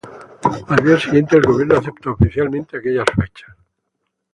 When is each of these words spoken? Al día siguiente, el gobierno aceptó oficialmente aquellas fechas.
Al 0.67 0.83
día 0.83 0.99
siguiente, 0.99 1.35
el 1.37 1.43
gobierno 1.43 1.77
aceptó 1.77 2.13
oficialmente 2.13 2.75
aquellas 2.77 3.05
fechas. 3.15 3.55